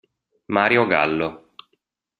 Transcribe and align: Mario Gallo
Mario 0.55 0.87
Gallo 0.87 1.27